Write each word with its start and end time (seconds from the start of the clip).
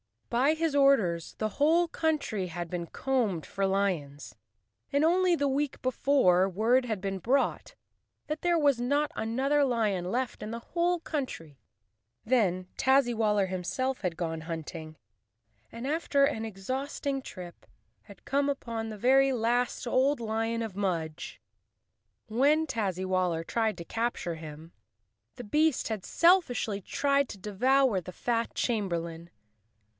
By 0.31 0.53
his 0.53 0.73
orders 0.75 1.35
the 1.37 1.47
whole 1.59 1.87
country 1.87 2.47
had 2.47 2.69
been 2.71 2.87
combed 2.87 3.45
for 3.45 3.67
lions 3.67 4.33
and 4.91 5.03
only 5.03 5.35
the 5.35 5.47
week 5.49 5.79
before 5.81 6.49
word 6.49 6.85
had 6.85 7.01
been 7.01 7.19
brought 7.19 7.75
that 8.27 8.41
there 8.41 8.57
was 8.57 8.79
not 8.79 9.11
another 9.13 9.63
lion 9.63 10.05
left 10.05 10.41
in 10.41 10.49
the 10.49 10.57
whole 10.59 11.01
country. 11.01 11.59
Then 12.25 12.67
Taz 12.77 13.03
zywaller 13.05 13.47
himself 13.49 14.01
had 14.01 14.17
gone 14.17 14.41
hunting, 14.41 14.95
and 15.69 15.85
after 15.85 16.23
an 16.25 16.45
ex 16.45 16.65
22 16.65 16.65
Chapter 16.65 16.73
One 16.73 16.85
bausting 16.85 17.23
trip 17.23 17.65
had 18.03 18.25
come 18.25 18.49
upon 18.49 18.89
the 18.89 18.97
very 18.97 19.33
last 19.33 19.85
old 19.85 20.19
lion 20.21 20.63
of 20.63 20.77
Mudge. 20.77 21.41
When 22.27 22.65
Tazzywaller 22.65 23.45
tried 23.45 23.77
to 23.77 23.85
capture 23.85 24.35
him, 24.35 24.71
the 25.35 25.43
beast 25.43 25.89
had 25.89 26.05
selfishly 26.05 26.81
tried 26.81 27.29
to 27.29 27.37
devour 27.37 28.01
the 28.01 28.13
fat 28.13 28.55
chamberlain. 28.55 29.29